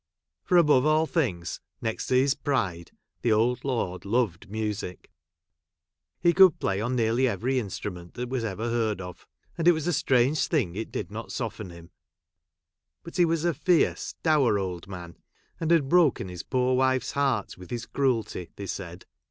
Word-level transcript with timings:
For, 0.41 0.57
above 0.57 0.83
all 0.83 1.05
things, 1.05 1.61
next 1.79 2.07
to 2.07 2.15
his 2.15 2.33
pride, 2.33 2.89
the 3.21 3.31
old 3.31 3.63
lord 3.63 4.03
loved 4.03 4.49
music. 4.49 5.11
He 6.19 6.33
could' 6.33 6.59
play 6.59 6.81
on 6.81 6.95
nearly 6.95 7.27
every 7.27 7.59
instrument 7.59 8.15
that 8.15 8.23
ever 8.23 8.29
was 8.31 8.41
| 8.43 8.43
heard 8.71 8.99
of; 8.99 9.27
and 9.59 9.67
it 9.67 9.73
was 9.73 9.85
a 9.85 9.93
strange 9.93 10.47
thing 10.47 10.73
it 10.73 10.91
did; 10.91 11.11
not 11.11 11.31
soften 11.31 11.69
him; 11.69 11.91
but 13.03 13.17
he 13.17 13.25
was 13.25 13.45
a 13.45 13.53
fierce 13.53 14.15
dour 14.23 14.57
old 14.57 14.87
man, 14.87 15.17
and 15.59 15.69
had 15.69 15.87
broken 15.87 16.29
his 16.29 16.41
poor 16.41 16.75
wife's 16.75 17.11
heart 17.11 17.55
with 17.55 17.69
his 17.69 17.85
cruelty, 17.85 18.49
they 18.55 18.65
said. 18.65 19.05